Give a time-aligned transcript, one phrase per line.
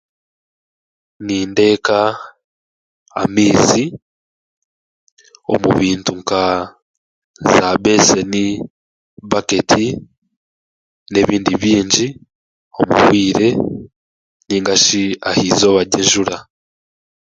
[1.25, 1.99] Nindeeka
[3.21, 3.83] amaizi
[5.53, 6.43] omu bintu nka
[7.53, 8.45] zaabeeseni,
[9.31, 9.85] baketi,
[11.11, 12.07] n'ebindi bingi,
[12.79, 13.47] omu bwire
[14.49, 16.37] narishi aha eizooba ry'enjura.